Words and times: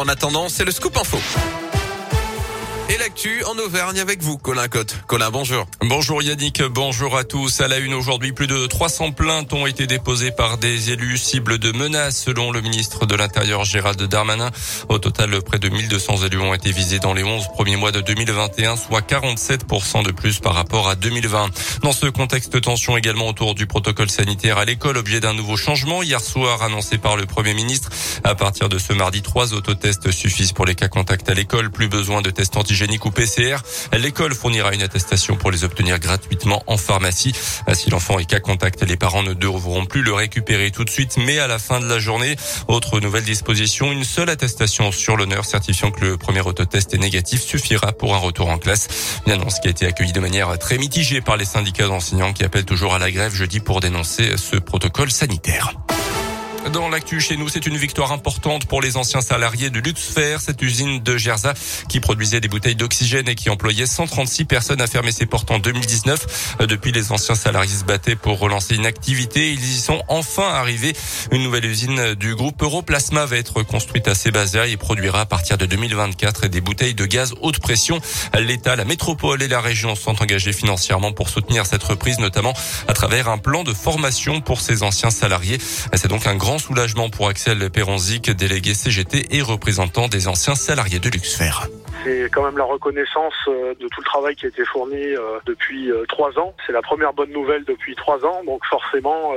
En 0.00 0.08
attendant, 0.08 0.48
c'est 0.48 0.64
le 0.64 0.72
scoop 0.72 0.96
info. 0.96 1.18
Et 2.92 2.98
l'actu 2.98 3.44
en 3.44 3.56
Auvergne 3.56 4.00
avec 4.00 4.20
vous, 4.20 4.36
Colin 4.36 4.66
Cotte. 4.66 4.96
Colin, 5.06 5.30
bonjour. 5.30 5.64
Bonjour 5.80 6.24
Yannick, 6.24 6.60
bonjour 6.60 7.16
à 7.16 7.22
tous. 7.22 7.60
À 7.60 7.68
la 7.68 7.78
une 7.78 7.94
aujourd'hui, 7.94 8.32
plus 8.32 8.48
de 8.48 8.66
300 8.66 9.12
plaintes 9.12 9.52
ont 9.52 9.64
été 9.64 9.86
déposées 9.86 10.32
par 10.32 10.58
des 10.58 10.90
élus 10.90 11.16
cibles 11.16 11.58
de 11.58 11.70
menaces 11.70 12.20
selon 12.20 12.50
le 12.50 12.60
ministre 12.60 13.06
de 13.06 13.14
l'Intérieur 13.14 13.62
Gérald 13.64 14.02
Darmanin. 14.02 14.50
Au 14.88 14.98
total, 14.98 15.40
près 15.42 15.60
de 15.60 15.68
1200 15.68 16.24
élus 16.26 16.40
ont 16.40 16.52
été 16.52 16.72
visés 16.72 16.98
dans 16.98 17.14
les 17.14 17.22
11 17.22 17.44
premiers 17.54 17.76
mois 17.76 17.92
de 17.92 18.00
2021, 18.00 18.76
soit 18.76 19.08
47% 19.08 20.02
de 20.02 20.10
plus 20.10 20.40
par 20.40 20.54
rapport 20.54 20.88
à 20.88 20.96
2020. 20.96 21.46
Dans 21.84 21.92
ce 21.92 22.06
contexte 22.06 22.60
tension 22.60 22.96
également 22.96 23.28
autour 23.28 23.54
du 23.54 23.68
protocole 23.68 24.10
sanitaire 24.10 24.58
à 24.58 24.64
l'école, 24.64 24.96
objet 24.96 25.20
d'un 25.20 25.34
nouveau 25.34 25.56
changement 25.56 26.02
hier 26.02 26.20
soir 26.20 26.64
annoncé 26.64 26.98
par 26.98 27.16
le 27.16 27.26
Premier 27.26 27.54
ministre. 27.54 27.90
À 28.24 28.34
partir 28.34 28.68
de 28.68 28.78
ce 28.78 28.92
mardi, 28.92 29.22
trois 29.22 29.54
autotests 29.54 30.10
suffisent 30.10 30.52
pour 30.52 30.66
les 30.66 30.74
cas 30.74 30.88
contacts 30.88 31.28
à 31.28 31.34
l'école. 31.34 31.70
Plus 31.70 31.86
besoin 31.86 32.20
de 32.20 32.30
tests 32.30 32.56
antigéniques 32.56 32.79
génique 32.80 33.04
ou 33.04 33.10
PCR. 33.10 33.58
L'école 33.92 34.34
fournira 34.34 34.72
une 34.72 34.80
attestation 34.80 35.36
pour 35.36 35.50
les 35.50 35.64
obtenir 35.64 35.98
gratuitement 35.98 36.62
en 36.66 36.78
pharmacie. 36.78 37.34
Si 37.74 37.90
l'enfant 37.90 38.18
est 38.18 38.24
cas 38.24 38.40
contact, 38.40 38.82
les 38.82 38.96
parents 38.96 39.22
ne 39.22 39.34
devront 39.34 39.84
plus 39.84 40.02
le 40.02 40.14
récupérer 40.14 40.70
tout 40.70 40.84
de 40.84 40.90
suite, 40.90 41.18
mais 41.18 41.38
à 41.38 41.46
la 41.46 41.58
fin 41.58 41.78
de 41.78 41.86
la 41.86 41.98
journée. 41.98 42.36
Autre 42.68 42.98
nouvelle 43.00 43.24
disposition, 43.24 43.92
une 43.92 44.04
seule 44.04 44.30
attestation 44.30 44.92
sur 44.92 45.18
l'honneur 45.18 45.44
certifiant 45.44 45.90
que 45.90 46.06
le 46.06 46.16
premier 46.16 46.40
autotest 46.40 46.94
est 46.94 46.98
négatif 46.98 47.42
suffira 47.42 47.92
pour 47.92 48.14
un 48.14 48.18
retour 48.18 48.48
en 48.48 48.56
classe. 48.56 48.88
Une 49.26 49.32
annonce 49.32 49.60
qui 49.60 49.68
a 49.68 49.70
été 49.70 49.84
accueillie 49.84 50.12
de 50.12 50.20
manière 50.20 50.58
très 50.58 50.78
mitigée 50.78 51.20
par 51.20 51.36
les 51.36 51.44
syndicats 51.44 51.86
d'enseignants 51.86 52.32
qui 52.32 52.44
appellent 52.44 52.64
toujours 52.64 52.94
à 52.94 52.98
la 52.98 53.10
grève 53.10 53.34
jeudi 53.34 53.60
pour 53.60 53.80
dénoncer 53.80 54.38
ce 54.38 54.56
protocole 54.56 55.10
sanitaire. 55.10 55.74
Dans 56.68 56.90
l'actu 56.90 57.20
chez 57.20 57.36
nous, 57.36 57.48
c'est 57.48 57.66
une 57.66 57.78
victoire 57.78 58.12
importante 58.12 58.66
pour 58.66 58.82
les 58.82 58.98
anciens 58.98 59.22
salariés 59.22 59.70
de 59.70 59.80
Luxfer, 59.80 60.36
cette 60.40 60.60
usine 60.60 61.02
de 61.02 61.16
Gerza 61.16 61.54
qui 61.88 62.00
produisait 62.00 62.40
des 62.40 62.48
bouteilles 62.48 62.76
d'oxygène 62.76 63.28
et 63.28 63.34
qui 63.34 63.48
employait 63.48 63.86
136 63.86 64.44
personnes 64.44 64.80
a 64.82 64.86
fermé 64.86 65.10
ses 65.10 65.24
portes 65.24 65.50
en 65.50 65.58
2019. 65.58 66.58
Depuis, 66.68 66.92
les 66.92 67.12
anciens 67.12 67.34
salariés 67.34 67.74
se 67.74 67.84
battaient 67.84 68.14
pour 68.14 68.38
relancer 68.38 68.74
une 68.76 68.84
activité. 68.84 69.52
Ils 69.52 69.64
y 69.64 69.80
sont 69.80 70.02
enfin 70.08 70.48
arrivés. 70.48 70.92
Une 71.32 71.42
nouvelle 71.42 71.64
usine 71.64 72.14
du 72.14 72.34
groupe 72.34 72.62
Europlasma 72.62 73.24
va 73.24 73.36
être 73.36 73.62
construite 73.62 74.06
à 74.06 74.14
Sébazia 74.14 74.66
et 74.66 74.76
produira 74.76 75.22
à 75.22 75.26
partir 75.26 75.56
de 75.56 75.64
2024 75.64 76.46
des 76.48 76.60
bouteilles 76.60 76.94
de 76.94 77.06
gaz 77.06 77.34
haute 77.40 77.58
pression. 77.58 78.00
L'État, 78.38 78.76
la 78.76 78.84
métropole 78.84 79.42
et 79.42 79.48
la 79.48 79.62
région 79.62 79.96
sont 79.96 80.22
engagés 80.22 80.52
financièrement 80.52 81.12
pour 81.12 81.30
soutenir 81.30 81.64
cette 81.64 81.82
reprise, 81.82 82.18
notamment 82.18 82.52
à 82.86 82.92
travers 82.92 83.28
un 83.28 83.38
plan 83.38 83.64
de 83.64 83.72
formation 83.72 84.42
pour 84.42 84.60
ces 84.60 84.82
anciens 84.82 85.10
salariés. 85.10 85.58
C'est 85.94 86.08
donc 86.08 86.26
un 86.26 86.36
grand 86.36 86.49
soulagement 86.58 87.10
pour 87.10 87.28
Axel 87.28 87.70
Perronzic, 87.70 88.30
délégué 88.30 88.74
CGT 88.74 89.36
et 89.36 89.42
représentant 89.42 90.08
des 90.08 90.28
anciens 90.28 90.54
salariés 90.54 90.98
de 90.98 91.08
Luxfer. 91.08 91.52
C'est 92.04 92.30
quand 92.32 92.44
même 92.44 92.56
la 92.56 92.64
reconnaissance 92.64 93.34
euh, 93.48 93.74
de 93.78 93.88
tout 93.88 94.00
le 94.00 94.04
travail 94.04 94.34
qui 94.34 94.46
a 94.46 94.48
été 94.48 94.64
fourni 94.64 94.96
euh, 94.96 95.38
depuis 95.46 95.90
euh, 95.90 96.04
trois 96.08 96.38
ans. 96.38 96.54
C'est 96.66 96.72
la 96.72 96.82
première 96.82 97.12
bonne 97.12 97.30
nouvelle 97.30 97.64
depuis 97.64 97.94
trois 97.94 98.24
ans, 98.24 98.42
donc 98.44 98.64
forcément 98.64 99.32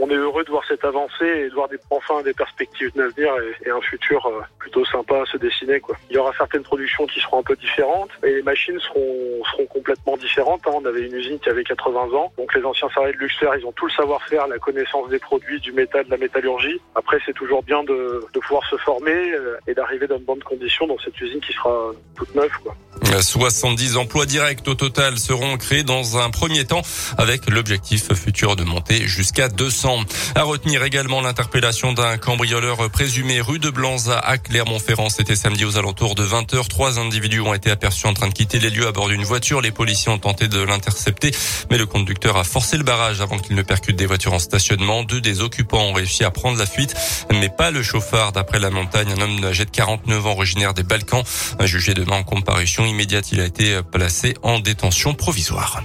on 0.00 0.08
est 0.08 0.14
heureux 0.14 0.44
de 0.44 0.50
voir 0.50 0.62
cette 0.66 0.84
avancée 0.84 1.26
et 1.26 1.48
de 1.48 1.54
voir 1.54 1.68
enfin 1.90 2.22
des 2.22 2.32
perspectives 2.32 2.90
d'avenir 2.94 3.32
et, 3.64 3.70
un 3.70 3.80
futur 3.82 4.24
euh, 4.26 4.40
plutôt 4.58 4.84
sympa 4.86 5.22
à 5.22 5.26
se 5.26 5.36
dessiner. 5.36 5.80
Il 6.08 6.16
y 6.16 6.18
aura 6.18 6.32
certaines 6.36 6.62
productions 6.62 7.06
qui 7.06 7.20
seront 7.20 7.40
un 7.40 7.42
peu 7.42 7.54
différentes 7.56 8.10
et 8.24 8.32
les 8.32 8.42
machines 8.42 8.78
seront, 8.80 9.66
complètement 9.68 10.16
différentes. 10.16 10.62
Hein. 10.66 10.72
On 10.74 10.84
avait 10.86 11.06
une 11.06 11.14
usine 11.14 11.38
qui 11.38 11.48
avait 11.48 11.64
80 11.64 12.12
ans, 12.16 12.32
donc 12.38 12.54
les 12.54 12.64
anciens 12.64 12.88
salariés 12.88 13.14
de 13.14 13.18
Luxfer, 13.18 13.50
ils 13.58 13.66
ont 13.66 13.72
tout 13.72 13.86
le 13.86 13.92
savoir-faire, 13.92 14.48
la 14.48 14.58
connaissance 14.58 15.08
des 15.10 15.18
produits, 15.18 15.60
du 15.60 15.72
métal, 15.72 16.06
de 16.06 16.10
la 16.10 16.16
métallurgie. 16.16 16.80
Après, 16.94 17.18
c'est 17.26 17.34
toujours 17.34 17.62
bien 17.62 17.84
de, 17.84 18.24
pouvoir 18.40 18.64
se 18.68 18.76
former 18.78 19.32
euh, 19.32 19.58
et 19.66 19.74
d'arriver 19.74 20.06
dans 20.06 20.18
de 20.18 20.24
bonnes 20.24 20.42
conditions 20.42 20.86
dans 20.86 20.98
cette 20.98 21.20
usine 21.20 21.40
qui 21.40 21.52
sera 21.52 21.92
toute 22.16 22.34
neuve. 22.34 22.50
Quoi. 22.62 22.74
70 23.20 23.96
emplois 23.96 24.26
directs 24.26 24.66
au 24.66 24.74
total 24.74 25.18
seront 25.18 25.56
créés 25.56 25.82
dans 25.82 26.18
un 26.18 26.30
premier 26.30 26.64
temps 26.64 26.82
avec 27.18 27.48
l'objectif 27.50 28.12
futur 28.14 28.56
de 28.56 28.64
monter 28.64 29.06
jusqu'à 29.06 29.48
200. 29.48 29.89
À 30.34 30.42
retenir 30.42 30.84
également 30.84 31.20
l'interpellation 31.20 31.92
d'un 31.92 32.16
cambrioleur 32.16 32.88
présumé 32.90 33.40
rue 33.40 33.58
de 33.58 33.70
Blanza 33.70 34.18
à 34.18 34.38
Clermont-Ferrand. 34.38 35.08
C'était 35.08 35.34
samedi 35.34 35.64
aux 35.64 35.78
alentours 35.78 36.14
de 36.14 36.24
20h. 36.24 36.68
Trois 36.68 36.98
individus 36.98 37.40
ont 37.40 37.54
été 37.54 37.70
aperçus 37.70 38.06
en 38.06 38.14
train 38.14 38.28
de 38.28 38.32
quitter 38.32 38.60
les 38.60 38.70
lieux 38.70 38.86
à 38.86 38.92
bord 38.92 39.08
d'une 39.08 39.24
voiture. 39.24 39.60
Les 39.60 39.72
policiers 39.72 40.12
ont 40.12 40.18
tenté 40.18 40.48
de 40.48 40.60
l'intercepter, 40.60 41.32
mais 41.70 41.78
le 41.78 41.86
conducteur 41.86 42.36
a 42.36 42.44
forcé 42.44 42.76
le 42.76 42.84
barrage 42.84 43.20
avant 43.20 43.38
qu'il 43.38 43.56
ne 43.56 43.62
percute 43.62 43.96
des 43.96 44.06
voitures 44.06 44.32
en 44.32 44.38
stationnement. 44.38 45.02
Deux 45.02 45.20
des 45.20 45.40
occupants 45.40 45.82
ont 45.82 45.92
réussi 45.92 46.22
à 46.22 46.30
prendre 46.30 46.58
la 46.58 46.66
fuite, 46.66 46.94
mais 47.32 47.48
pas 47.48 47.70
le 47.70 47.82
chauffard. 47.82 48.32
D'après 48.32 48.60
la 48.60 48.70
montagne, 48.70 49.12
un 49.16 49.20
homme 49.20 49.44
âgé 49.44 49.64
de 49.64 49.70
49 49.70 50.26
ans 50.26 50.32
originaire 50.32 50.74
des 50.74 50.84
Balkans, 50.84 51.24
jugé 51.64 51.94
demain 51.94 52.18
en 52.18 52.22
comparution 52.22 52.86
immédiate, 52.86 53.32
il 53.32 53.40
a 53.40 53.44
été 53.44 53.80
placé 53.90 54.34
en 54.42 54.60
détention 54.60 55.14
provisoire. 55.14 55.82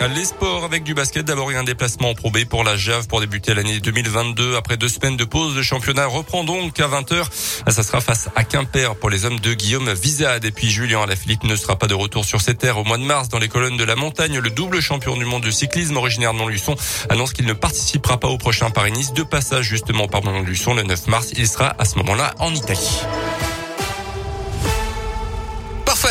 Les 0.00 0.24
sports 0.24 0.64
avec 0.64 0.84
du 0.84 0.94
basket. 0.94 1.24
D'abord, 1.24 1.50
il 1.50 1.54
y 1.54 1.56
a 1.56 1.60
un 1.60 1.64
déplacement 1.64 2.10
en 2.10 2.14
Pro 2.14 2.30
pour 2.48 2.64
la 2.64 2.76
JAV 2.76 3.08
pour 3.08 3.20
débuter 3.20 3.54
l'année 3.54 3.80
2022. 3.80 4.54
Après 4.54 4.76
deux 4.76 4.88
semaines 4.88 5.16
de 5.16 5.24
pause, 5.24 5.56
le 5.56 5.62
championnat 5.62 6.06
reprend 6.06 6.44
donc 6.44 6.78
à 6.78 6.86
20h. 6.86 7.24
Ça 7.68 7.82
sera 7.82 8.00
face 8.00 8.28
à 8.36 8.44
Quimper 8.44 8.94
pour 8.96 9.10
les 9.10 9.24
hommes 9.24 9.40
de 9.40 9.52
Guillaume 9.54 9.92
Vizade. 9.92 10.44
Et 10.44 10.52
puis 10.52 10.70
Julien 10.70 11.02
Alaphilippe 11.02 11.42
ne 11.44 11.56
sera 11.56 11.76
pas 11.76 11.86
de 11.86 11.94
retour 11.94 12.24
sur 12.24 12.40
ses 12.40 12.54
terres 12.54 12.78
au 12.78 12.84
mois 12.84 12.98
de 12.98 13.02
mars 13.02 13.28
dans 13.28 13.38
les 13.38 13.48
colonnes 13.48 13.76
de 13.76 13.84
la 13.84 13.96
montagne. 13.96 14.38
Le 14.38 14.50
double 14.50 14.80
champion 14.80 15.16
du 15.16 15.24
monde 15.24 15.42
de 15.42 15.50
cyclisme 15.50 15.96
originaire 15.96 16.32
de 16.32 16.38
Montluçon 16.38 16.76
annonce 17.08 17.32
qu'il 17.32 17.46
ne 17.46 17.52
participera 17.52 18.18
pas 18.18 18.28
au 18.28 18.38
prochain 18.38 18.70
Paris-Nice. 18.70 19.12
De 19.12 19.24
passage 19.24 19.64
justement 19.64 20.06
par 20.08 20.22
Montluçon 20.22 20.74
le 20.74 20.84
9 20.84 21.08
mars. 21.08 21.32
Il 21.36 21.48
sera 21.48 21.74
à 21.78 21.84
ce 21.84 21.96
moment-là 21.98 22.34
en 22.38 22.54
Italie. 22.54 23.00